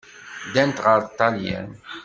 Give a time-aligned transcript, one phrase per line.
[0.47, 1.71] Ddant ɣer Ṭṭalyan.